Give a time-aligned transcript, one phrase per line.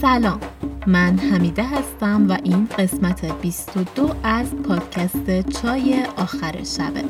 [0.00, 0.40] سلام
[0.86, 7.04] من حمیده هستم و این قسمت 22 از پادکست چای آخر شبه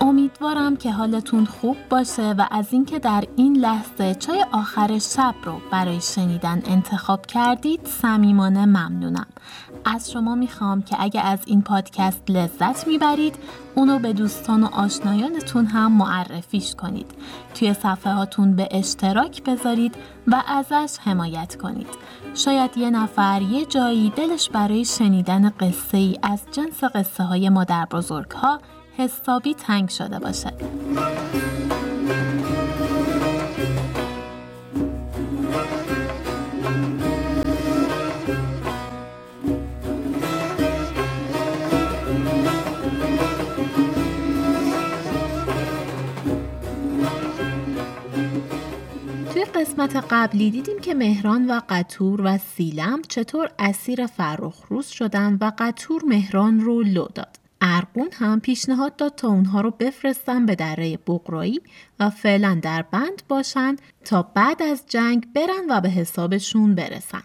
[0.00, 5.60] امیدوارم که حالتون خوب باشه و از اینکه در این لحظه چای آخر شب رو
[5.72, 9.26] برای شنیدن انتخاب کردید صمیمانه ممنونم.
[9.84, 13.34] از شما می‌خوام که اگه از این پادکست لذت می‌برید
[13.74, 17.10] اونو به دوستان و آشنایانتون هم معرفیش کنید.
[17.54, 19.94] توی صفحه هاتون به اشتراک بذارید
[20.26, 21.88] و ازش حمایت کنید.
[22.34, 27.84] شاید یه نفر یه جایی دلش برای شنیدن قصه ای از جنس قصه های مادر
[27.84, 28.60] بزرگ ها
[28.96, 30.52] حسابی تنگ شده باشه
[49.60, 55.52] قسمت قبلی دیدیم که مهران و قطور و سیلم چطور اسیر فرخ روز شدن و
[55.58, 57.36] قطور مهران رو لو داد.
[57.60, 61.60] ارقون هم پیشنهاد داد تا اونها رو بفرستن به دره بقرایی
[62.00, 67.22] و فعلا در بند باشن تا بعد از جنگ برن و به حسابشون برسن.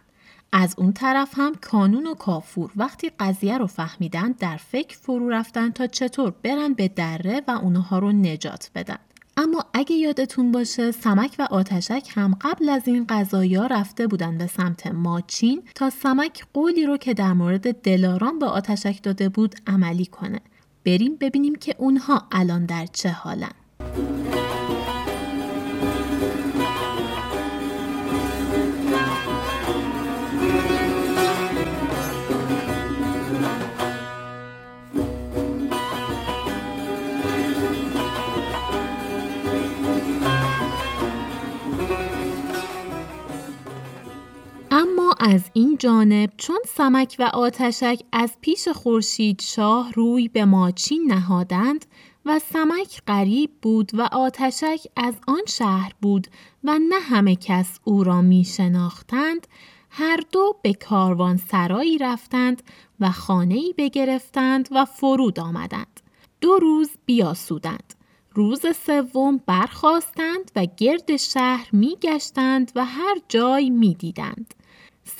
[0.51, 5.69] از اون طرف هم کانون و کافور وقتی قضیه رو فهمیدن در فکر فرو رفتن
[5.69, 8.99] تا چطور برن به دره و اونها رو نجات بدن.
[9.37, 14.47] اما اگه یادتون باشه سمک و آتشک هم قبل از این قضایا رفته بودن به
[14.47, 20.05] سمت ماچین تا سمک قولی رو که در مورد دلاران به آتشک داده بود عملی
[20.05, 20.41] کنه.
[20.85, 23.51] بریم ببینیم که اونها الان در چه حالن.
[45.33, 51.85] از این جانب چون سمک و آتشک از پیش خورشید شاه روی به ماچین نهادند
[52.25, 56.27] و سمک غریب بود و آتشک از آن شهر بود
[56.63, 59.47] و نه همه کس او را می شناختند
[59.89, 62.63] هر دو به کاروان سرایی رفتند
[62.99, 66.01] و خانه‌ای بگرفتند و فرود آمدند
[66.41, 67.93] دو روز بیاسودند
[68.33, 74.53] روز سوم برخواستند و گرد شهر می گشتند و هر جای می دیدند.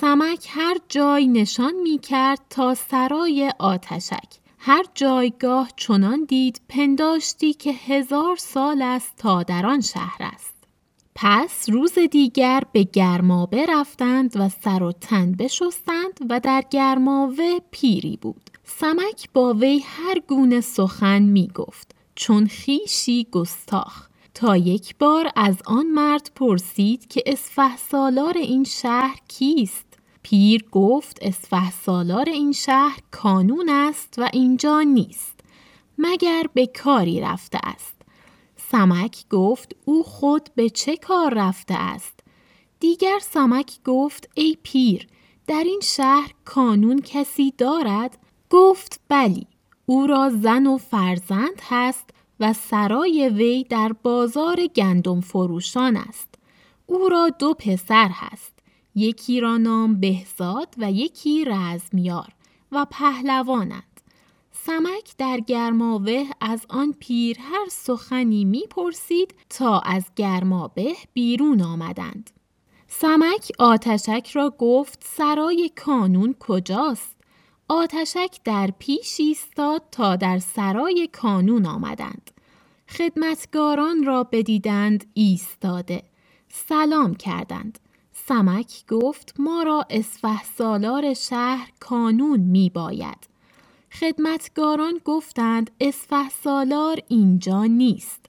[0.00, 4.28] سمک هر جای نشان می کرد تا سرای آتشک.
[4.58, 10.54] هر جایگاه چنان دید پنداشتی که هزار سال است تا در آن شهر است.
[11.14, 18.18] پس روز دیگر به گرمابه رفتند و سر و تن بشستند و در گرماوه پیری
[18.22, 18.50] بود.
[18.64, 25.56] سمک با وی هر گونه سخن می گفت چون خیشی گستاخ تا یک بار از
[25.66, 29.86] آن مرد پرسید که اسفه سالار این شهر کیست؟
[30.22, 35.40] پیر گفت اسفه سالار این شهر کانون است و اینجا نیست
[35.98, 37.94] مگر به کاری رفته است.
[38.56, 42.20] سمک گفت او خود به چه کار رفته است؟
[42.80, 45.06] دیگر سمک گفت ای پیر
[45.46, 48.18] در این شهر کانون کسی دارد؟
[48.50, 49.46] گفت بلی
[49.86, 56.34] او را زن و فرزند هست و سرای وی در بازار گندم فروشان است.
[56.86, 58.58] او را دو پسر هست.
[58.94, 62.28] یکی را نام بهزاد و یکی رزمیار
[62.72, 64.00] و پهلوانند.
[64.52, 72.30] سمک در گرماوه از آن پیر هر سخنی می‌پرسید تا از گرمابه بیرون آمدند.
[72.86, 77.13] سمک آتشک را گفت سرای کانون کجاست؟
[77.68, 82.30] آتشک در پیش ایستاد تا در سرای کانون آمدند.
[82.88, 86.02] خدمتگاران را بدیدند ایستاده.
[86.48, 87.78] سلام کردند.
[88.12, 93.28] سمک گفت ما را اسفه سالار شهر کانون می باید.
[93.92, 98.26] خدمتگاران گفتند اسفه سالار اینجا نیست.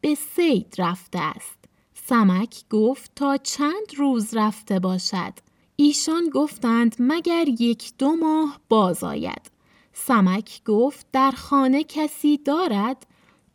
[0.00, 1.58] به سید رفته است.
[1.94, 5.45] سمک گفت تا چند روز رفته باشد.
[5.78, 9.50] ایشان گفتند مگر یک دو ماه باز آید.
[9.92, 13.06] سمک گفت در خانه کسی دارد؟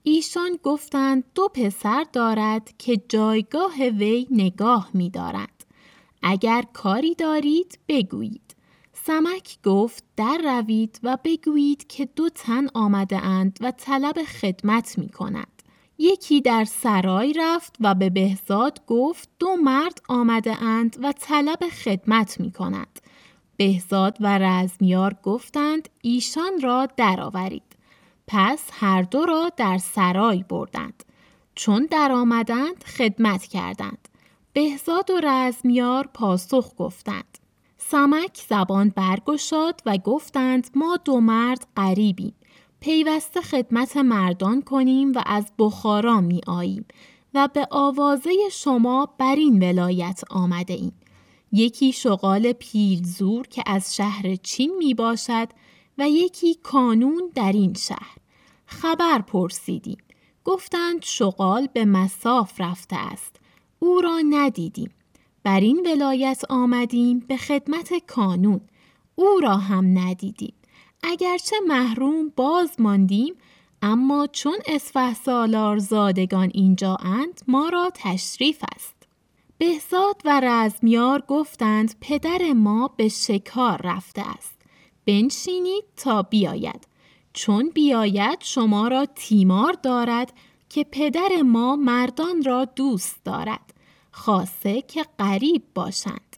[0.04, 5.64] ایشان گفتند دو پسر دارد که جایگاه وی نگاه می دارند.
[6.24, 8.56] اگر کاری دارید بگویید.
[8.94, 15.10] سمک گفت در روید و بگویید که دو تن آمده اند و طلب خدمت می
[15.10, 15.61] کنند.
[16.02, 22.40] یکی در سرای رفت و به بهزاد گفت دو مرد آمده اند و طلب خدمت
[22.40, 23.00] می کنند.
[23.58, 27.76] بهزاد و رزمیار گفتند ایشان را درآورید.
[28.28, 31.04] پس هر دو را در سرای بردند.
[31.56, 34.08] چون درآمدند خدمت کردند.
[34.54, 37.38] بهزاد و رزمیار پاسخ گفتند.
[37.78, 42.34] سمک زبان برگشاد و گفتند ما دو مرد غریبیم.
[42.82, 46.86] پیوسته خدمت مردان کنیم و از بخارا می آییم
[47.34, 50.94] و به آوازه شما بر این ولایت آمده ایم.
[51.52, 55.48] یکی شغال پیلزور که از شهر چین می باشد
[55.98, 58.18] و یکی کانون در این شهر.
[58.66, 59.98] خبر پرسیدیم.
[60.44, 63.36] گفتند شغال به مساف رفته است.
[63.80, 64.92] او را ندیدیم.
[65.44, 68.62] بر این ولایت آمدیم به خدمت کانون.
[69.16, 70.54] او را هم ندیدیم.
[71.04, 73.36] اگرچه محروم باز ماندیم
[73.82, 78.96] اما چون اسفه سالار زادگان اینجا اند ما را تشریف است.
[79.58, 84.62] بهزاد و رزمیار گفتند پدر ما به شکار رفته است.
[85.06, 86.88] بنشینید تا بیاید.
[87.34, 90.34] چون بیاید شما را تیمار دارد
[90.70, 93.74] که پدر ما مردان را دوست دارد.
[94.12, 96.31] خاصه که غریب باشند.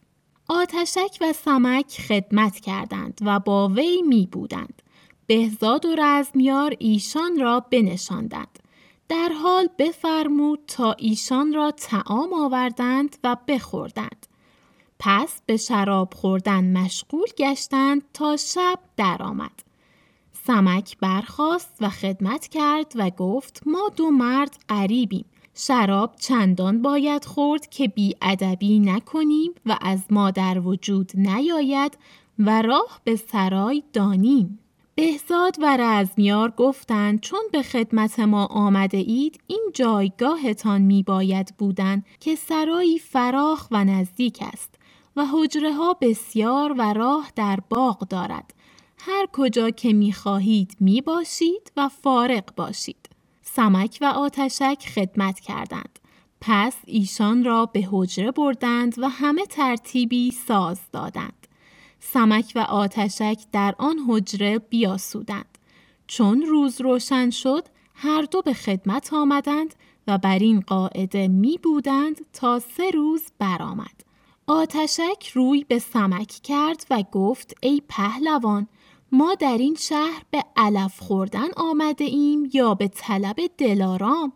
[0.48, 4.82] آتشک و سمک خدمت کردند و با وی می بودند.
[5.28, 8.60] بهزاد و رزمیار ایشان را بنشاندند.
[9.10, 14.28] در حال بفرمود تا ایشان را تعام آوردند و بخوردند.
[15.00, 19.64] پس به شراب خوردن مشغول گشتند تا شب درآمد.
[20.48, 25.26] سمک برخاست و خدمت کرد و گفت ما دو مرد غریبیم.
[25.56, 31.98] شراب چندان باید خورد که بی ادبی نکنیم و از ما در وجود نیاید
[32.40, 34.60] و راه به سرای دانیم.
[34.96, 42.04] بهزاد و رزمیار گفتند چون به خدمت ما آمده اید این جایگاهتان می باید بودن
[42.20, 44.76] که سرایی فراخ و نزدیک است
[45.16, 48.54] و حجره ها بسیار و راه در باغ دارد.
[48.98, 53.13] هر کجا که می خواهید می باشید و فارق باشید.
[53.56, 56.00] سمک و آتشک خدمت کردند.
[56.42, 61.48] پس ایشان را به حجره بردند و همه ترتیبی ساز دادند.
[62.00, 65.58] سمک و آتشک در آن حجره بیاسودند.
[66.08, 67.66] چون روز روشن شد
[67.96, 69.76] هر دو به خدمت آمدند
[70.08, 74.04] و بر این قاعده می بودند تا سه روز برآمد.
[74.48, 78.68] آتشک روی به سمک کرد و گفت ای پهلوان
[79.16, 84.34] ما در این شهر به علف خوردن آمده ایم یا به طلب دلارام.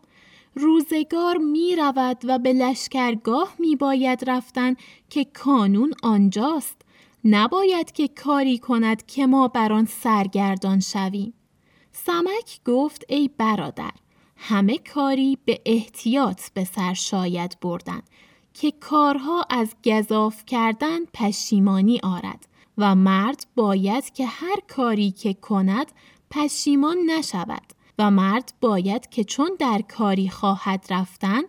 [0.54, 4.74] روزگار می رود و به لشکرگاه می باید رفتن
[5.10, 6.82] که کانون آنجاست.
[7.24, 11.34] نباید که کاری کند که ما بر آن سرگردان شویم.
[11.92, 13.92] سمک گفت ای برادر
[14.36, 18.02] همه کاری به احتیاط به سر شاید بردن
[18.54, 22.48] که کارها از گذاف کردن پشیمانی آرد.
[22.78, 25.92] و مرد باید که هر کاری که کند
[26.30, 27.62] پشیمان نشود
[27.98, 31.42] و مرد باید که چون در کاری خواهد رفتن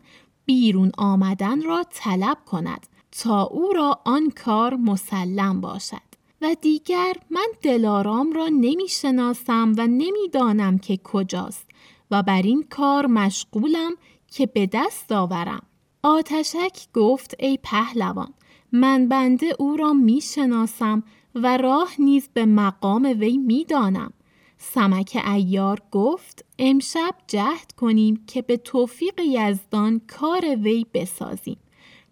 [0.46, 6.10] بیرون آمدن را طلب کند تا او را آن کار مسلم باشد.
[6.42, 11.68] و دیگر من دلارام را نمی شناسم و نمی‌دانم که کجاست
[12.12, 13.92] و بر این کار مشغولم
[14.28, 15.62] که به دست آورم.
[16.04, 18.34] آتشک گفت ای پهلوان
[18.72, 21.04] من بنده او را می شناسم
[21.36, 24.14] و راه نیز به مقام وی می دانم.
[24.58, 31.58] سمک ایار گفت امشب جهد کنیم که به توفیق یزدان کار وی بسازیم.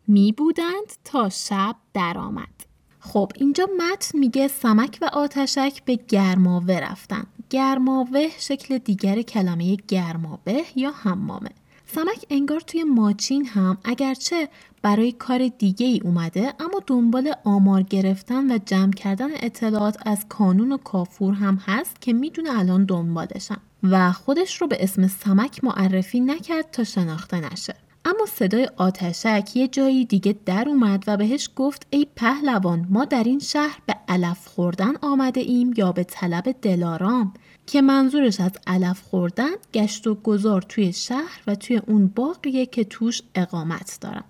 [0.07, 2.65] می بودند تا شب درآمد.
[2.99, 7.25] خب اینجا متن میگه سمک و آتشک به گرماوه رفتن.
[7.49, 11.49] گرماوه شکل دیگر کلمه گرمابه یا حمامه.
[11.95, 14.49] سمک انگار توی ماچین هم اگرچه
[14.81, 20.71] برای کار دیگه ای اومده اما دنبال آمار گرفتن و جمع کردن اطلاعات از کانون
[20.71, 26.19] و کافور هم هست که می‌دونه الان دنبالشم و خودش رو به اسم سمک معرفی
[26.19, 27.75] نکرد تا شناخته نشه.
[28.05, 33.23] اما صدای آتشک یه جایی دیگه در اومد و بهش گفت ای پهلوان ما در
[33.23, 37.33] این شهر به علف خوردن آمده ایم یا به طلب دلارام؟
[37.67, 42.83] که منظورش از علف خوردن گشت و گذار توی شهر و توی اون باقیه که
[42.83, 44.23] توش اقامت دارن.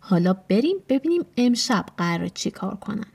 [0.00, 3.06] حالا بریم ببینیم امشب قرار چی کار کنن.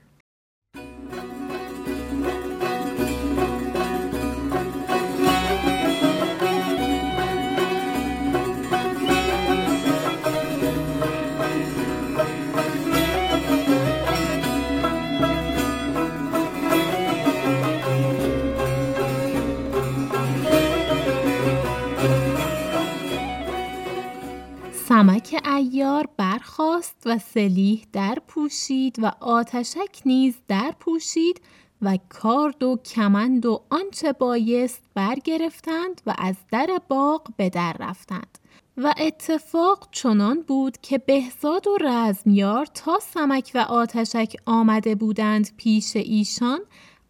[27.08, 31.42] و سلیح در پوشید و آتشک نیز در پوشید
[31.82, 38.38] و کارد و کمند و آنچه بایست برگرفتند و از در باغ به در رفتند.
[38.78, 45.96] و اتفاق چنان بود که بهزاد و رزمیار تا سمک و آتشک آمده بودند پیش
[45.96, 46.60] ایشان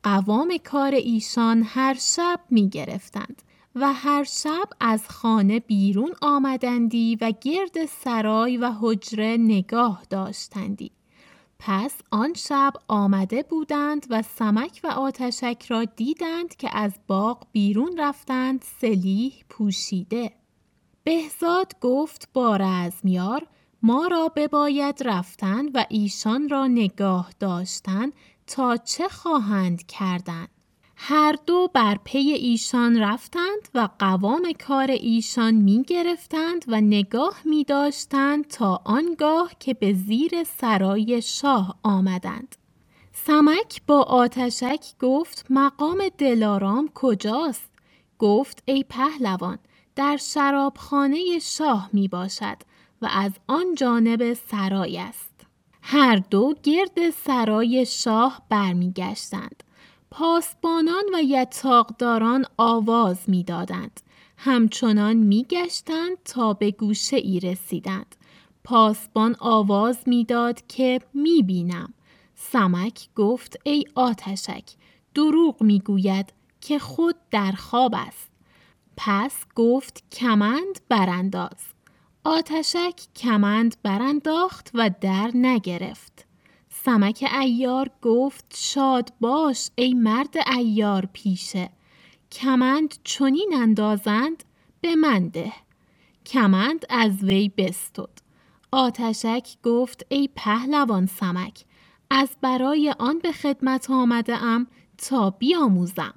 [0.04, 3.42] قوام کار ایشان هر شب می گرفتند
[3.82, 10.92] و هر شب از خانه بیرون آمدندی و گرد سرای و حجره نگاه داشتندی.
[11.60, 17.98] پس آن شب آمده بودند و سمک و آتشک را دیدند که از باغ بیرون
[17.98, 20.32] رفتند سلیح پوشیده.
[21.04, 23.48] بهزاد گفت با رزمیار
[23.82, 28.12] ما را بباید رفتن و ایشان را نگاه داشتن
[28.48, 30.57] تا چه خواهند کردند.
[31.00, 37.64] هر دو بر پی ایشان رفتند و قوام کار ایشان می گرفتند و نگاه می
[37.64, 42.56] داشتند تا آنگاه که به زیر سرای شاه آمدند.
[43.14, 47.70] سمک با آتشک گفت مقام دلارام کجاست؟
[48.20, 49.60] گفت ای پهلوان
[49.96, 52.58] در شرابخانه شاه می باشد
[53.02, 55.46] و از آن جانب سرای است.
[55.82, 59.64] هر دو گرد سرای شاه برمیگشتند.
[60.20, 64.02] پاسبانان و یتاقداران آواز می‌دادند.
[64.38, 68.16] همچنان میگشتند تا به گوشه ای رسیدند.
[68.64, 71.94] پاسبان آواز می‌داد که می‌بینم.
[72.36, 74.64] سمک گفت ای آتشک
[75.14, 78.32] دروغ می‌گوید که خود در خواب است.
[78.98, 81.62] پس گفت کمند برانداز.
[82.24, 86.17] آتشک کمند برانداخت و در نگرفت.
[86.88, 91.70] سمک ایار گفت شاد باش ای مرد ایار پیشه
[92.32, 94.44] کمند چنین اندازند
[94.82, 95.54] به من ده.
[96.26, 98.10] کمند از وی بستد.
[98.72, 101.66] آتشک گفت ای پهلوان سمک
[102.10, 104.68] از برای آن به خدمت آمده ام
[104.98, 106.14] تا بیاموزم.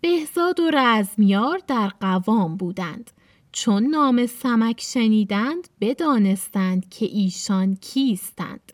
[0.00, 3.10] بهزاد و رزمیار در قوام بودند.
[3.52, 8.72] چون نام سمک شنیدند بدانستند که ایشان کیستند.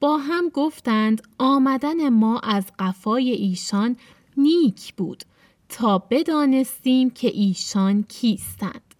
[0.00, 3.96] با هم گفتند آمدن ما از قفای ایشان
[4.36, 5.24] نیک بود
[5.68, 8.94] تا بدانستیم که ایشان کیستند.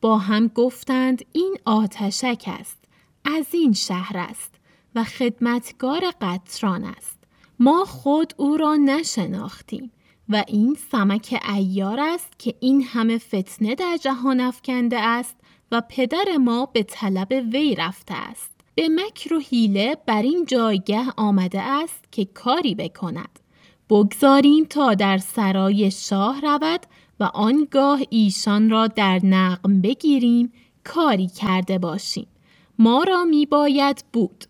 [0.00, 2.84] با هم گفتند این آتشک است.
[3.24, 4.54] از این شهر است
[4.94, 7.18] و خدمتگار قطران است.
[7.58, 9.90] ما خود او را نشناختیم
[10.28, 15.36] و این سمک ایار است که این همه فتنه در جهان افکنده است
[15.72, 18.53] و پدر ما به طلب وی رفته است.
[18.74, 23.38] به مکر و حیله بر این جایگه آمده است که کاری بکند.
[23.90, 26.86] بگذاریم تا در سرای شاه رود
[27.20, 30.52] و آنگاه ایشان را در نقم بگیریم
[30.84, 32.26] کاری کرده باشیم.
[32.78, 34.44] ما را می باید بود.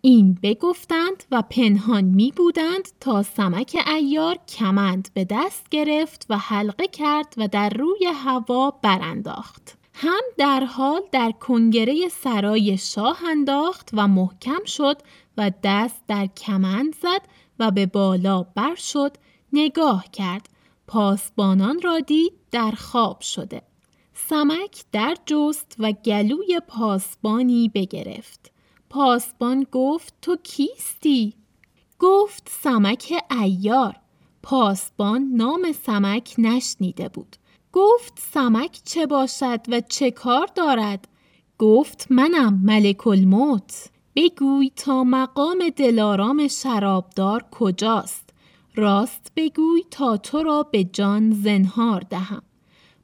[0.00, 6.86] این بگفتند و پنهان می بودند تا سمک ایار کمند به دست گرفت و حلقه
[6.86, 9.83] کرد و در روی هوا برانداخت.
[9.96, 14.96] هم در حال در کنگره سرای شاه انداخت و محکم شد
[15.36, 17.22] و دست در کمند زد
[17.58, 19.16] و به بالا بر شد
[19.52, 20.48] نگاه کرد.
[20.86, 23.62] پاسبانان را دید در خواب شده.
[24.14, 28.52] سمک در جست و گلوی پاسبانی بگرفت.
[28.90, 31.34] پاسبان گفت تو کیستی؟
[31.98, 33.96] گفت سمک ایار
[34.42, 37.36] پاسبان نام سمک نشنیده بود.
[37.74, 41.08] گفت سمک چه باشد و چه کار دارد؟
[41.58, 43.88] گفت منم ملک الموت.
[44.16, 48.30] بگوی تا مقام دلارام شرابدار کجاست؟
[48.74, 52.42] راست بگوی تا تو را به جان زنهار دهم.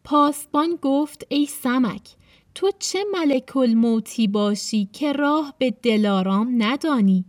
[0.04, 2.08] پاسبان گفت ای سمک
[2.54, 7.24] تو چه ملک الموتی باشی که راه به دلارام ندانی؟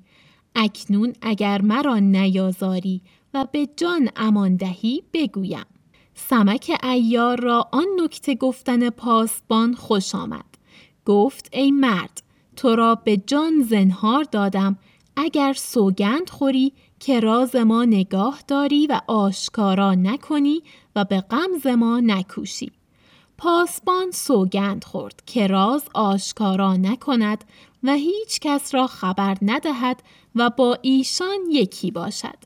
[0.55, 3.01] اکنون اگر مرا نیازاری
[3.33, 5.65] و به جان امان دهی بگویم.
[6.29, 10.45] سمک ایار را آن نکته گفتن پاسبان خوش آمد.
[11.05, 12.23] گفت ای مرد
[12.55, 14.77] تو را به جان زنهار دادم
[15.15, 20.63] اگر سوگند خوری که راز ما نگاه داری و آشکارا نکنی
[20.95, 22.71] و به غمز ما نکوشی.
[23.37, 27.43] پاسبان سوگند خورد که راز آشکارا نکند
[27.83, 30.03] و هیچ کس را خبر ندهد
[30.35, 32.37] و با ایشان یکی باشد.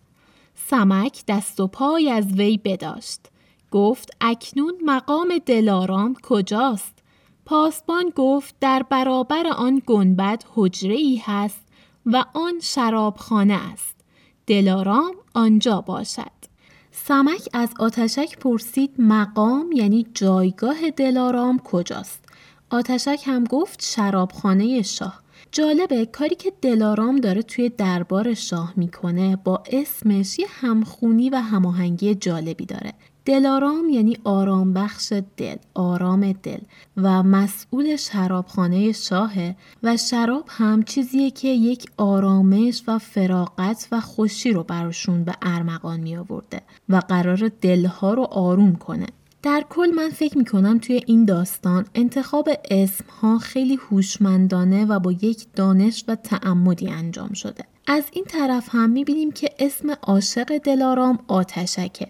[0.56, 3.20] سمک دست و پای از وی بداشت.
[3.76, 6.94] گفت اکنون مقام دلارام کجاست؟
[7.46, 11.68] پاسبان گفت در برابر آن گنبد حجره ای هست
[12.06, 13.96] و آن شرابخانه است.
[14.48, 16.32] دلارام آنجا باشد.
[16.92, 22.26] سمک از آتشک پرسید مقام یعنی جایگاه دلارام کجاست؟
[22.70, 25.22] آتشک هم گفت شرابخانه شاه.
[25.52, 32.16] جالبه کاری که دلارام داره توی دربار شاه می‌کنه با اسمش یه همخونی و هماهنگی
[32.16, 32.94] جالبی داره
[33.26, 36.60] دلارام یعنی آرام بخش دل، آرام دل
[36.98, 44.52] و مسئول شرابخانه شاهه و شراب هم چیزیه که یک آرامش و فراقت و خوشی
[44.52, 49.08] رو براشون به ارمغان می آورده و قرار دلها رو آروم کنه.
[49.44, 55.12] در کل من فکر می‌کنم توی این داستان انتخاب اسم ها خیلی هوشمندانه و با
[55.12, 57.64] یک دانش و تعمدی انجام شده.
[57.88, 62.08] از این طرف هم می‌بینیم که اسم عاشق دلارام آتشکه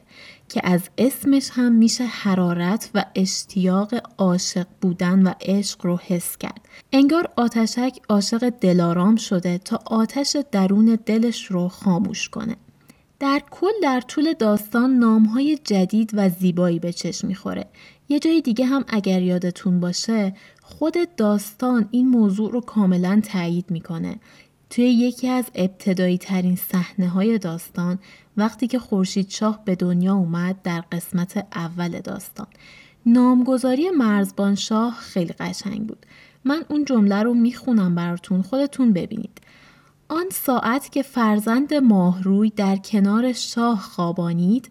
[0.50, 6.68] که از اسمش هم میشه حرارت و اشتیاق عاشق بودن و عشق رو حس کرد.
[6.94, 12.56] انگار آتشک عاشق دلارام شده تا آتش درون دلش رو خاموش کنه.
[13.20, 17.66] در کل در طول داستان نامهای جدید و زیبایی به چشم می‌خوره.
[18.10, 24.20] یه جای دیگه هم اگر یادتون باشه خود داستان این موضوع رو کاملا تایید می‌کنه.
[24.70, 28.00] توی یکی از ابتدایی ترین صحنه های داستان
[28.38, 32.48] وقتی که خورشید شاه به دنیا اومد در قسمت اول داستان.
[33.06, 36.06] نامگذاری مرزبان شاه خیلی قشنگ بود.
[36.46, 39.42] من اون جمله رو می‌خونم براتون خودتون ببینید.
[40.10, 44.70] آن ساعت که فرزند ماهروی در کنار شاه خوابانید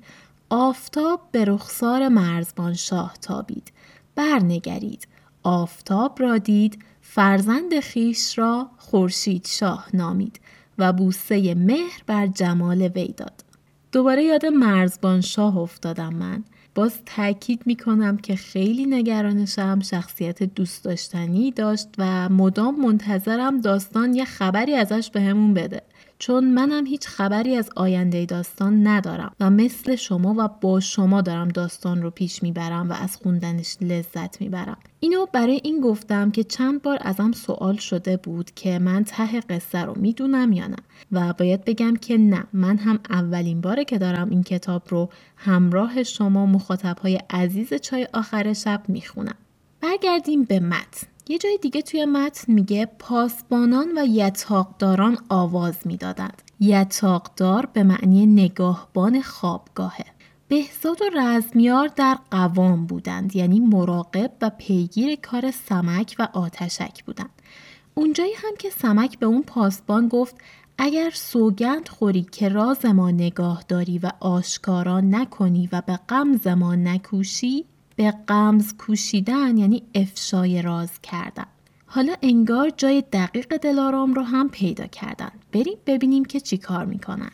[0.51, 3.73] آفتاب به رخسار مرزبان شاه تابید.
[4.15, 5.09] برنگرید.
[5.43, 6.79] آفتاب را دید
[7.15, 10.41] فرزند خیش را خورشید شاه نامید
[10.79, 13.45] و بوسه مهر بر جمال وی داد.
[13.93, 16.45] دوباره یاد مرزبان شاه افتادم من.
[16.75, 24.25] باز تاکید می‌کنم که خیلی نگرانشم شخصیت دوست داشتنی داشت و مدام منتظرم داستان یه
[24.25, 25.83] خبری ازش بهمون به بده.
[26.19, 31.49] چون منم هیچ خبری از آینده داستان ندارم و مثل شما و با شما دارم
[31.49, 34.77] داستان رو پیش می‌برم و از خوندنش لذت می‌برم.
[35.01, 39.79] اینو برای این گفتم که چند بار ازم سوال شده بود که من ته قصه
[39.79, 40.77] رو می‌دونم یا نه
[41.13, 46.03] و باید بگم که نه من هم اولین باره که دارم این کتاب رو همراه
[46.03, 49.37] شما مخاطبهای عزیز چای آخر شب می‌خونم.
[49.81, 51.07] برگردیم به متن.
[51.29, 56.43] یه جای دیگه توی متن میگه پاسبانان و یتاقداران آواز می‌دادند.
[56.61, 60.05] یتاقدار به معنی نگاهبان خوابگاهه.
[60.49, 67.31] بهزاد و رزمیار در قوام بودند یعنی مراقب و پیگیر کار سمک و آتشک بودند.
[67.95, 70.37] اونجایی هم که سمک به اون پاسبان گفت
[70.79, 76.75] اگر سوگند خوری که راز ما نگاه داری و آشکارا نکنی و به غمز ما
[76.75, 77.65] نکوشی
[77.97, 81.47] به قمز کوشیدن یعنی افشای راز کردن.
[81.87, 85.31] حالا انگار جای دقیق دلارام رو هم پیدا کردن.
[85.53, 87.31] بریم ببینیم که چی کار می‌کنن.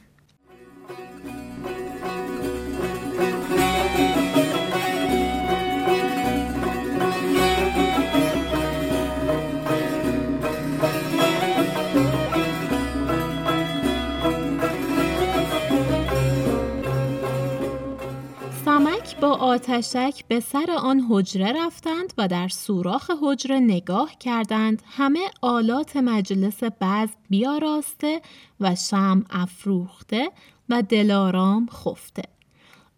[19.21, 24.83] با آتشک به سر آن حجره رفتند و در سوراخ حجره نگاه کردند.
[24.87, 28.23] همه آلات مجلس بعض بیاراسته
[28.61, 30.31] و شم افروخته
[30.69, 32.23] و دلارام خفته.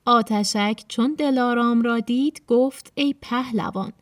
[0.07, 3.93] آتشک چون دلارام را دید گفت ای پهلوان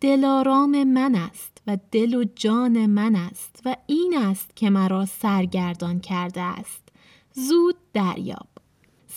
[0.00, 6.00] دلارام من است و دل و جان من است و این است که مرا سرگردان
[6.00, 6.88] کرده است.
[7.32, 8.59] زود دریاب.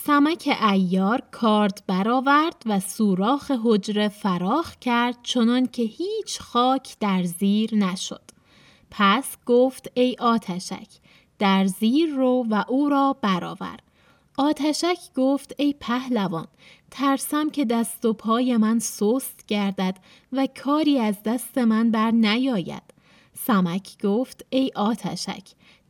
[0.06, 7.74] سمک ایار کارد برآورد و سوراخ حجره فراخ کرد چنان که هیچ خاک در زیر
[7.74, 8.22] نشد.
[8.90, 10.88] پس گفت ای آتشک
[11.38, 13.76] در زیر رو و او را برآور.
[14.36, 16.46] آتشک گفت ای پهلوان
[16.90, 19.96] ترسم که دست و پای من سست گردد
[20.32, 22.82] و کاری از دست من بر نیاید.
[23.46, 25.44] سمک گفت ای آتشک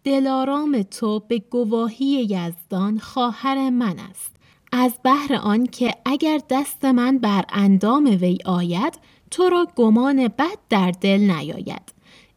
[0.05, 4.37] دلارام تو به گواهی یزدان خواهر من است.
[4.73, 8.99] از بهر آن که اگر دست من بر اندام وی آید
[9.31, 11.95] تو را گمان بد در دل نیاید.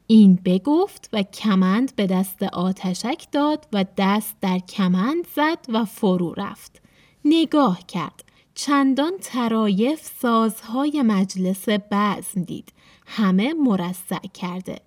[0.07, 6.33] این بگفت و کمند به دست آتشک داد و دست در کمند زد و فرو
[6.37, 6.81] رفت.
[7.25, 8.23] نگاه کرد.
[8.55, 12.73] چندان ترایف سازهای مجلس بزم دید.
[13.07, 14.86] همه مرسع کرده.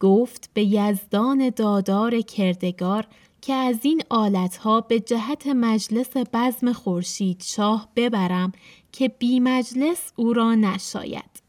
[0.00, 3.06] گفت به یزدان دادار کردگار
[3.40, 8.52] که از این آلتها به جهت مجلس بزم خورشید شاه ببرم
[8.92, 11.42] که بی مجلس او را نشاید.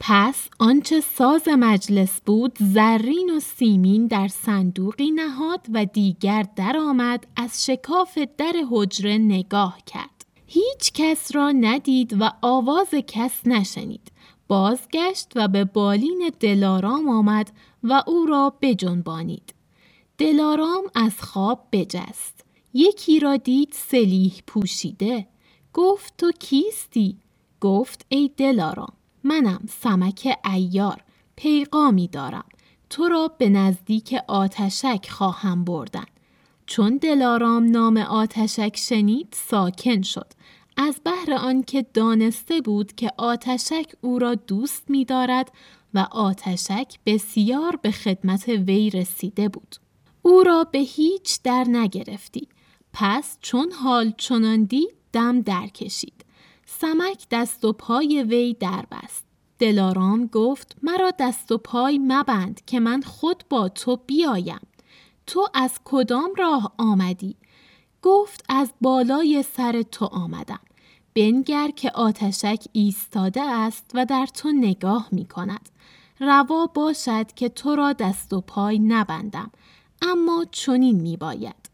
[0.00, 7.66] پس آنچه ساز مجلس بود زرین و سیمین در صندوقی نهاد و دیگر درآمد از
[7.66, 10.26] شکاف در حجره نگاه کرد.
[10.46, 14.12] هیچ کس را ندید و آواز کس نشنید.
[14.48, 17.52] بازگشت و به بالین دلارام آمد
[17.84, 19.54] و او را بجنبانید.
[20.18, 22.44] دلارام از خواب بجست.
[22.74, 25.26] یکی را دید سلیح پوشیده.
[25.74, 27.16] گفت تو کیستی؟
[27.60, 28.92] گفت ای دلارام
[29.24, 31.04] منم سمک ایار
[31.36, 32.44] پیغامی دارم
[32.90, 36.04] تو را به نزدیک آتشک خواهم بردن
[36.66, 40.26] چون دلارام نام آتشک شنید ساکن شد
[40.76, 45.52] از بهر آنکه دانسته بود که آتشک او را دوست می دارد
[45.94, 49.76] و آتشک بسیار به خدمت وی رسیده بود.
[50.22, 52.48] او را به هیچ در نگرفتی.
[52.92, 54.68] پس چون حال چنان
[55.12, 56.24] دم در کشید.
[56.66, 59.24] سمک دست و پای وی در بست.
[59.58, 64.60] دلارام گفت مرا دست و پای مبند که من خود با تو بیایم.
[65.26, 67.36] تو از کدام راه آمدی؟
[68.02, 70.60] گفت از بالای سر تو آمدم.
[71.14, 75.68] بنگر که آتشک ایستاده است و در تو نگاه می کند.
[76.20, 79.50] روا باشد که تو را دست و پای نبندم
[80.02, 81.70] اما چنین می باید.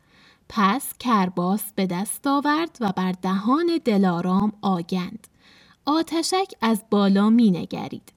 [0.48, 5.26] پس کرباس به دست آورد و بر دهان دلارام آگند.
[5.85, 8.12] آتشک از بالا می نگرید.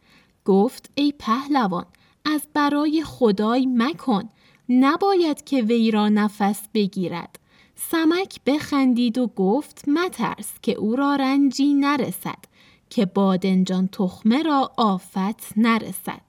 [0.45, 1.85] گفت ای پهلوان
[2.25, 4.29] از برای خدای مکن
[4.69, 7.39] نباید که وی را نفس بگیرد
[7.75, 12.49] سمک بخندید و گفت مترس که او را رنجی نرسد
[12.89, 16.21] که بادنجان تخمه را آفت نرسد.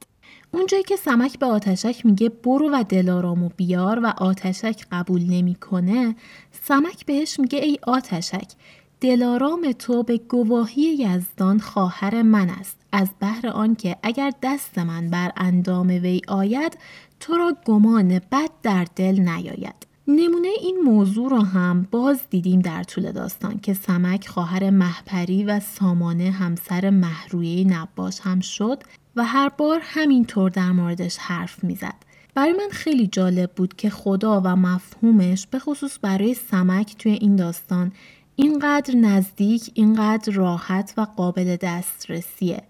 [0.52, 6.16] اونجایی که سمک به آتشک میگه برو و دلارامو بیار و آتشک قبول نمی‌کنه
[6.62, 8.52] سمک بهش میگه ای آتشک
[9.00, 12.76] دلارام تو به گواهی یزدان خواهر من است.
[12.92, 16.78] از بهر آنکه اگر دست من بر اندام وی آید
[17.20, 19.89] تو را گمان بد در دل نیاید.
[20.16, 25.60] نمونه این موضوع را هم باز دیدیم در طول داستان که سمک خواهر محپری و
[25.60, 28.82] سامانه همسر محرویه نباش هم شد
[29.16, 31.94] و هر بار همینطور در موردش حرف می‌زد.
[32.34, 37.36] برای من خیلی جالب بود که خدا و مفهومش به خصوص برای سمک توی این
[37.36, 37.92] داستان
[38.36, 42.62] اینقدر نزدیک، اینقدر راحت و قابل دسترسیه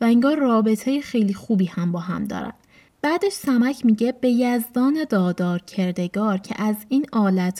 [0.00, 2.52] و انگار رابطه خیلی خوبی هم با هم دارن.
[3.02, 7.06] بعدش سمک میگه به یزدان دادار کردگار که از این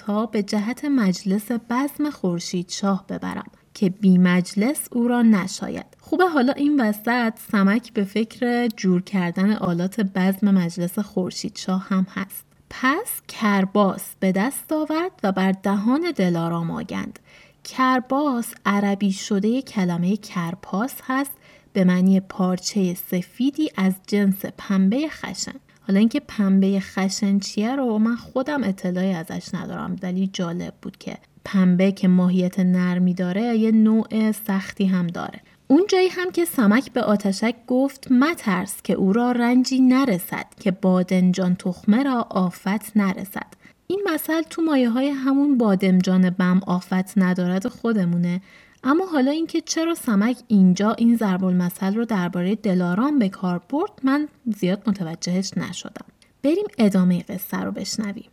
[0.07, 5.87] ها به جهت مجلس بزم خورشید شاه ببرم که بی مجلس او را نشاید.
[6.01, 12.07] خوبه حالا این وسط سمک به فکر جور کردن آلات بزم مجلس خورشید شاه هم
[12.15, 12.45] هست.
[12.71, 17.19] پس کرباس به دست آورد و بر دهان دلارام آگند.
[17.65, 21.33] کرباس عربی شده کلمه کرپاس هست
[21.77, 25.55] به معنی پارچه سفیدی از جنس پنبه خشن.
[25.81, 29.97] حالا اینکه پنبه خشن چیه رو من خودم اطلاعی ازش ندارم.
[30.03, 35.41] ولی جالب بود که پنبه که ماهیت نرمی داره یه نوع سختی هم داره.
[35.67, 40.71] اون جایی هم که سمک به آتشک گفت مترس که او را رنجی نرسد که
[40.71, 43.55] بادنجان تخمه را آفت نرسد.
[43.87, 48.41] این مثل تو مایه های همون بادمجان بم آفت ندارد خودمونه.
[48.89, 53.93] اما حالا اینکه چرا سمک اینجا این ضرب المثل رو درباره دلارام به کار برد
[54.03, 56.07] من زیاد متوجهش نشدم.
[56.43, 58.31] بریم ادامه قصه رو بشنویم.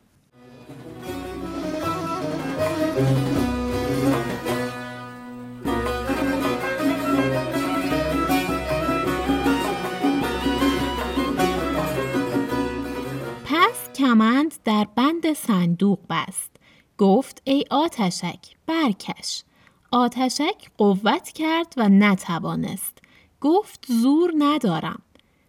[13.46, 16.52] پس کمند در بند صندوق بست.
[16.98, 19.44] گفت ای آتشک برکش.
[19.93, 22.97] آتشک قوت کرد و نتوانست.
[23.41, 25.01] گفت زور ندارم.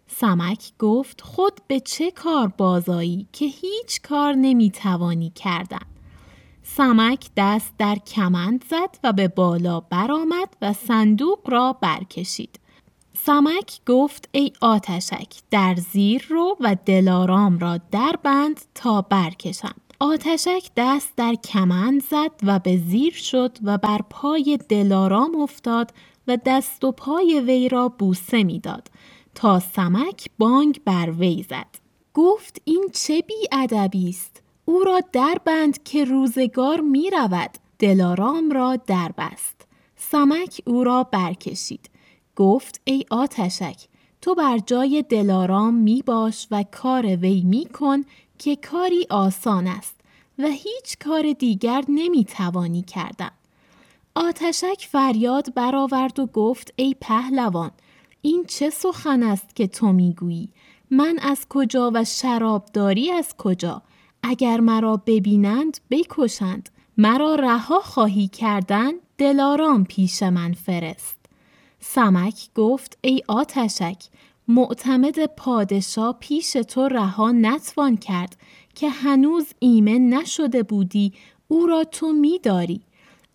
[0.06, 5.86] سمک گفت خود به چه کار بازایی که هیچ کار نمی‌توانی کردن.
[6.62, 12.60] سمک دست در کمند زد و به بالا برآمد و صندوق را برکشید.
[13.18, 19.74] سمک گفت ای آتشک در زیر رو و دلارام را در بند تا برکشم.
[20.04, 25.90] آتشک دست در کمند زد و به زیر شد و بر پای دلارام افتاد
[26.28, 28.90] و دست و پای وی را بوسه می‌داد
[29.34, 31.66] تا سمک بانگ بر وی زد.
[32.14, 34.42] گفت این چه بی ادبی است!
[34.64, 41.02] او را در بند که روزگار می رود دلارام را در بست سمک او را
[41.02, 41.90] برکشید.
[42.36, 43.88] گفت ای آتشک
[44.20, 48.02] تو بر جای دلارام می باش و کار وی می کن
[48.38, 50.00] که کاری آسان است
[50.38, 53.30] و هیچ کار دیگر نمی توانی کردن.
[54.14, 57.70] آتشک فریاد برآورد و گفت ای پهلوان
[58.22, 60.48] این چه سخن است که تو می‌گویی؟
[60.90, 63.82] من از کجا و شرابداری از کجا؟
[64.22, 66.68] اگر مرا ببینند بکشند.
[66.98, 71.16] مرا رها خواهی کردن دلارام پیش من فرست.
[71.80, 73.98] سمک گفت ای آتشک
[74.48, 78.36] معتمد پادشاه پیش تو رها نتوان کرد
[78.74, 81.12] که هنوز ایمن نشده بودی
[81.48, 82.80] او را تو میداری.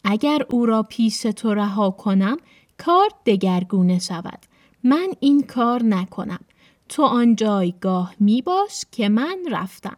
[0.04, 2.38] اگر او را پیش تو رها کنم
[2.78, 4.40] کار دگرگونه شود.
[4.84, 6.40] من این کار نکنم.
[6.90, 9.98] تو آن جایگاه می باش که من رفتم.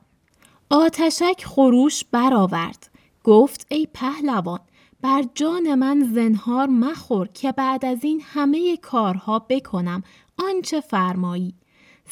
[0.69, 2.89] آتشک خروش برآورد.
[3.23, 4.59] گفت ای پهلوان
[5.01, 10.03] بر جان من زنهار مخور که بعد از این همه کارها بکنم.
[10.49, 11.53] آنچه فرمایی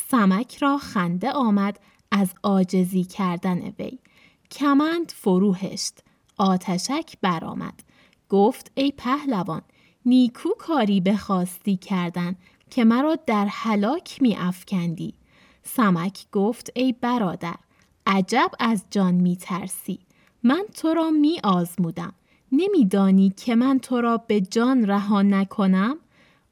[0.08, 1.80] سمک را خنده آمد
[2.12, 4.00] از عاجزی کردن وی
[4.52, 6.00] کمند فروهشت
[6.38, 7.84] آتشک برآمد
[8.30, 9.62] گفت ای پهلوان
[10.06, 12.36] نیکو کاری بخواستی کردن
[12.70, 15.14] که مرا در هلاک می افکندی.
[15.64, 17.56] سمک گفت ای برادر
[18.08, 20.00] عجب از جان می ترسی.
[20.44, 22.14] من تو را می آزمودم.
[22.52, 25.98] نمیدانی که من تو را به جان رها نکنم؟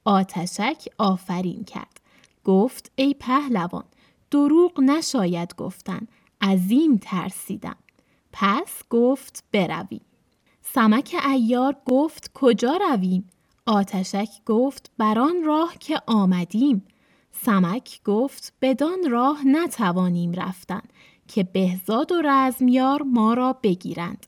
[0.07, 1.99] آتشک آفرین کرد.
[2.45, 3.83] گفت ای پهلوان
[4.31, 6.07] دروغ نشاید گفتن.
[6.41, 7.75] عظیم ترسیدم.
[8.31, 10.01] پس گفت برویم.
[10.61, 13.29] سمک ایار گفت کجا رویم؟
[13.65, 16.85] آتشک گفت بران راه که آمدیم.
[17.31, 20.81] سمک گفت بدان راه نتوانیم رفتن
[21.27, 24.25] که بهزاد و رزمیار ما را بگیرند.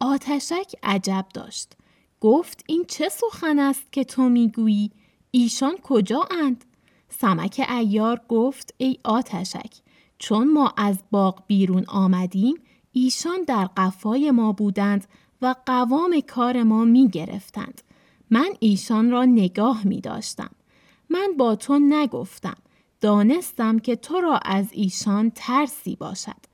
[0.00, 1.72] آتشک عجب داشت.
[2.20, 4.90] گفت این چه سخن است که تو می‌گویی؟
[5.30, 6.64] ایشان کجا اند؟
[7.08, 9.72] سمک ایار گفت ای آتشک
[10.18, 12.54] چون ما از باغ بیرون آمدیم
[12.92, 15.06] ایشان در قفای ما بودند
[15.42, 17.82] و قوام کار ما می گرفتند.
[18.30, 20.50] من ایشان را نگاه می داشتم.
[21.10, 22.56] من با تو نگفتم.
[23.00, 26.48] دانستم که تو را از ایشان ترسی باشد.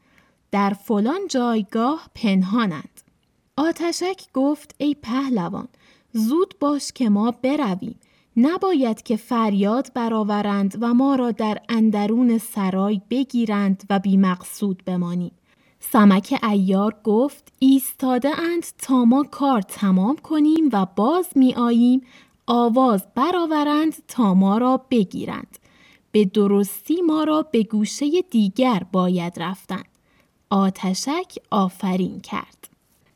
[0.51, 3.01] در فلان جایگاه پنهانند.
[3.57, 5.69] آتشک گفت ای پهلوان
[6.13, 7.99] زود باش که ما برویم.
[8.37, 15.33] نباید که فریاد برآورند و ما را در اندرون سرای بگیرند و بیمقصود بمانیم.
[15.81, 22.01] سمک ایار گفت ایستاده اند تا ما کار تمام کنیم و باز می آییم
[22.47, 25.59] آواز برآورند تا ما را بگیرند.
[26.13, 29.83] به درستی ما را به گوشه دیگر باید رفتن.
[30.51, 32.74] آتشک آفرین کرد.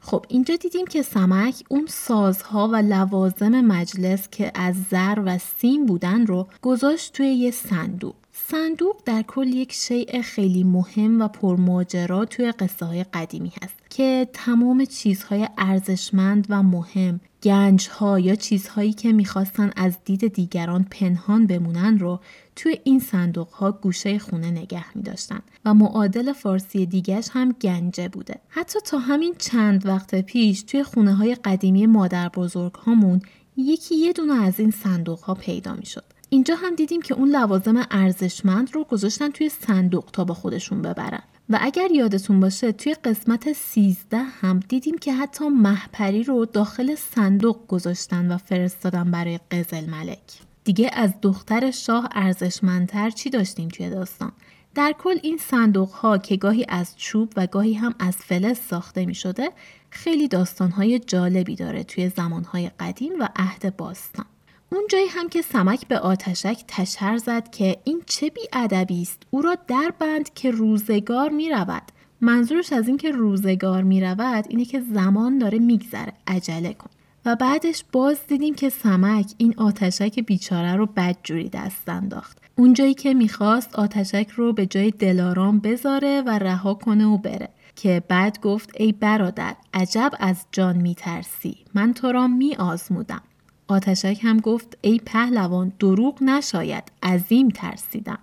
[0.09, 5.87] خب اینجا دیدیم که سمک اون سازها و لوازم مجلس که از زر و سیم
[5.87, 8.14] بودن رو گذاشت توی یه صندوق.
[8.46, 14.29] صندوق در کل یک شیء خیلی مهم و پرماجرا توی قصه های قدیمی هست که
[14.33, 21.46] تمام چیزهای ارزشمند و مهم گنج ها یا چیزهایی که می‌خواستن از دید دیگران پنهان
[21.46, 22.20] بمونن رو
[22.57, 28.09] توی این صندوق ها گوشه خونه نگه می داشتن و معادل فارسی دیگهش هم گنجه
[28.09, 28.40] بوده.
[28.48, 33.20] حتی تا همین چند وقت پیش توی خونه های قدیمی مادر بزرگ هامون
[33.57, 36.17] یکی یه دونه از این صندوق ها پیدا می شد.
[36.31, 41.23] اینجا هم دیدیم که اون لوازم ارزشمند رو گذاشتن توی صندوق تا با خودشون ببرن.
[41.51, 47.67] و اگر یادتون باشه توی قسمت 13 هم دیدیم که حتی محپری رو داخل صندوق
[47.69, 50.19] گذاشتن و فرستادن برای قزل ملک.
[50.64, 54.33] دیگه از دختر شاه ارزشمندتر چی داشتیم توی داستان؟
[54.75, 59.07] در کل این صندوق ها که گاهی از چوب و گاهی هم از فلز ساخته
[59.07, 59.51] می شده
[59.91, 64.27] خیلی داستان های جالبی داره توی زمان های قدیم و عهد باستان.
[64.72, 69.22] اون جایی هم که سمک به آتشک تشر زد که این چه بی ادبی است.
[69.31, 71.83] او را در بند که روزگار می رود.
[72.20, 76.12] منظورش از این که روزگار می رود اینه که زمان داره میگذره.
[76.26, 76.90] عجله کن.
[77.24, 82.38] و بعدش باز دیدیم که سمک این آتشک بیچاره رو بدجوری دست انداخت.
[82.57, 87.48] اونجایی که می‌خواست آتشک رو به جای دلارام بذاره و رها کنه و بره.
[87.76, 91.57] که بعد گفت ای برادر عجب از جان میترسی.
[91.74, 93.22] من تو را می آزمودم
[93.70, 98.18] آتشک هم گفت ای پهلوان دروغ نشاید عظیم ترسیدم.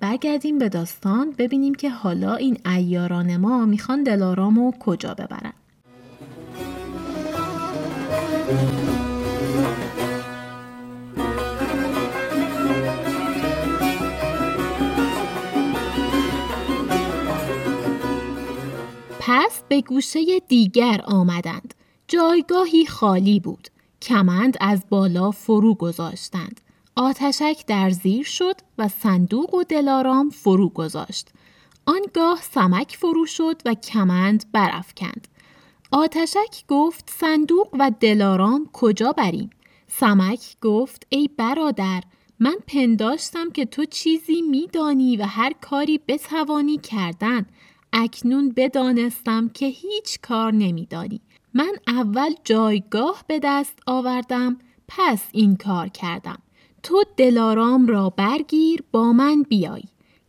[0.00, 5.52] برگردیم به داستان ببینیم که حالا این ایاران ما می‌خوان دلارامو کجا ببرن.
[19.20, 21.74] پس به گوشه دیگر آمدند.
[22.08, 23.68] جایگاهی خالی بود.
[24.02, 26.60] کمند از بالا فرو گذاشتند.
[26.96, 31.28] آتشک در زیر شد و صندوق و دلارام فرو گذاشت.
[31.86, 35.28] آنگاه سمک فرو شد و کمند برافکند.
[35.90, 39.50] آتشک گفت صندوق و دلارام کجا بریم؟
[39.88, 42.02] سمک گفت ای برادر
[42.40, 47.46] من پنداشتم که تو چیزی میدانی و هر کاری بتوانی کردن
[47.92, 51.20] اکنون بدانستم که هیچ کار نمیدانی
[51.54, 54.58] من اول جایگاه به دست آوردم
[54.88, 56.38] پس این کار کردم.
[56.82, 59.82] تو دلارام را برگیر با من بیای.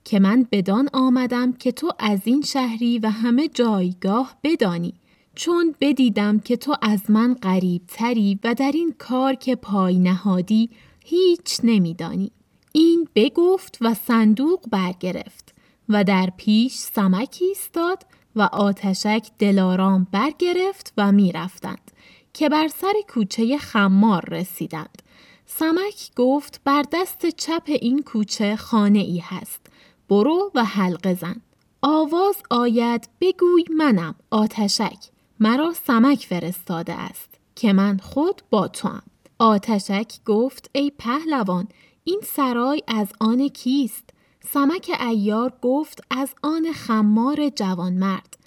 [0.03, 4.93] که من بدان آمدم که تو از این شهری و همه جایگاه بدانی.
[5.35, 10.69] چون بدیدم که تو از من قریب تری و در این کار که پای نهادی
[11.05, 12.31] هیچ نمیدانی.
[12.71, 15.55] این بگفت و صندوق برگرفت
[15.89, 18.05] و در پیش سمکی ایستاد
[18.39, 21.91] و آتشک دلارام برگرفت و می رفتند
[22.33, 25.01] که بر سر کوچه خمار رسیدند.
[25.45, 29.61] سمک گفت بر دست چپ این کوچه خانه ای هست.
[30.09, 31.41] برو و حلقه زن.
[31.81, 34.97] آواز آید بگوی منم آتشک.
[35.39, 39.03] مرا سمک فرستاده است که من خود با تو هم.
[39.39, 41.67] آتشک گفت ای پهلوان
[42.03, 44.08] این سرای از آن کیست؟
[44.43, 48.37] سمک ایار گفت از آن خمار جوانمرد.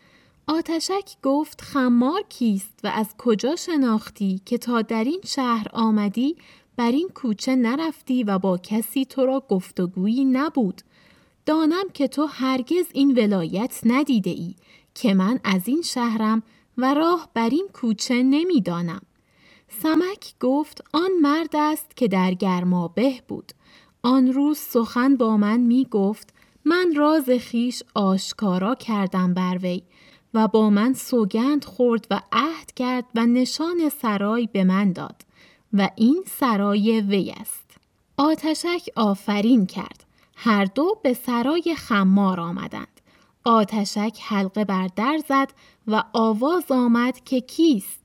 [0.47, 6.37] آتشک گفت خمار کیست و از کجا شناختی که تا در این شهر آمدی
[6.77, 10.83] بر این کوچه نرفتی و با کسی تو را گفتگویی نبود.
[11.47, 14.55] دانم که تو هرگز این ولایت ندیده ای
[14.95, 16.43] که من از این شهرم
[16.79, 19.03] و راه بر این کوچه نمی‌دانم.
[19.83, 23.53] سمک گفت آن مرد است که در گرمابه بود.
[24.05, 26.35] آن روز سخن با من می گفت
[26.65, 29.83] من راز خیش آشکارا کردم بر وی
[30.35, 35.23] و با من سوگند خورد و عهد کرد و نشان سرای به من داد
[35.73, 37.77] و این سرای وی است.
[38.17, 40.05] آتشک آفرین کرد.
[40.37, 43.01] هر دو به سرای خمار آمدند.
[43.45, 45.51] آتشک حلقه بر در زد
[45.87, 48.05] و آواز آمد که کیست؟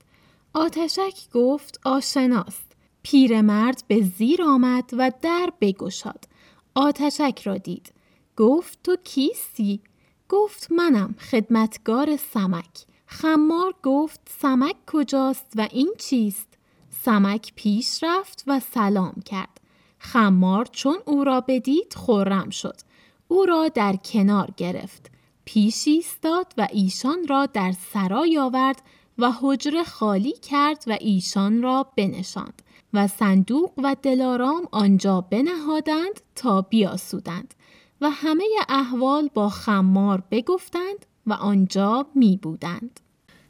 [0.54, 2.67] آتشک گفت آشناست.
[3.10, 6.24] پیرمرد به زیر آمد و در بگشاد.
[6.74, 7.92] آتشک را دید.
[8.36, 9.80] گفت تو کیستی؟
[10.28, 12.86] گفت منم خدمتگار سمک.
[13.06, 16.48] خمار گفت سمک کجاست و این چیست؟
[17.04, 19.60] سمک پیش رفت و سلام کرد.
[19.98, 22.76] خمار چون او را بدید خورم شد.
[23.28, 25.10] او را در کنار گرفت.
[25.44, 28.82] پیش ایستاد و ایشان را در سرای آورد
[29.18, 32.62] و حجره خالی کرد و ایشان را بنشاند
[32.94, 37.54] و صندوق و دلارام آنجا بنهادند تا بیاسودند
[38.00, 43.00] و همه احوال با خمار بگفتند و آنجا می بودند.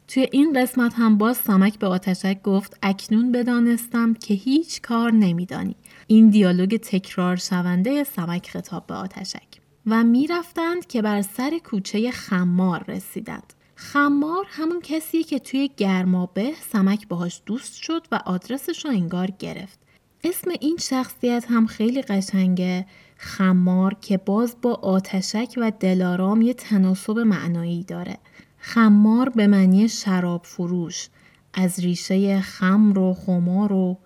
[0.09, 5.77] توی این قسمت هم باز سمک به آتشک گفت اکنون بدانستم که هیچ کار نمیدانی.
[6.07, 12.85] این دیالوگ تکرار شونده سمک خطاب به آتشک و می‌رفتند که بر سر کوچه خمار
[12.88, 13.53] رسیدند.
[13.81, 19.79] خمار همون کسیه که توی گرمابه سمک باهاش دوست شد و آدرسش رو انگار گرفت.
[20.25, 22.87] اسم این شخصیت هم خیلی قشنگه
[23.17, 28.19] خمار که باز با آتشک و دلارام یه تناسب معنایی داره.
[28.59, 31.09] خمار به معنی شراب فروش
[31.55, 33.99] از ریشه خمر و خمار و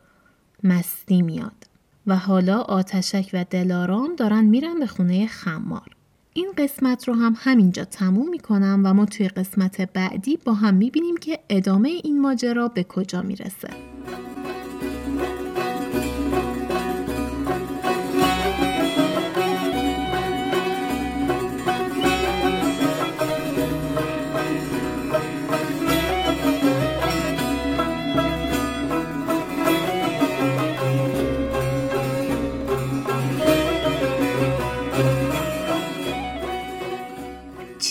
[0.64, 1.66] مستی میاد
[2.06, 5.96] و حالا آتشک و دلارام دارن میرن به خونه خمار.
[6.34, 11.16] این قسمت رو هم همینجا تموم می‌کنم و ما توی قسمت بعدی با هم می‌بینیم
[11.16, 13.91] که ادامه این ماجرا به کجا می‌رسه.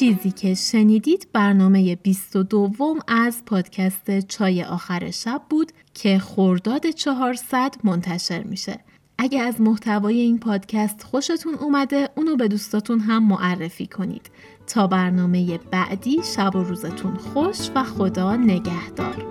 [0.01, 8.43] چیزی که شنیدید برنامه 22 از پادکست چای آخر شب بود که خرداد 400 منتشر
[8.43, 8.79] میشه.
[9.17, 14.31] اگه از محتوای این پادکست خوشتون اومده اونو به دوستاتون هم معرفی کنید.
[14.67, 19.25] تا برنامه بعدی شب و روزتون خوش و خدا نگهدار.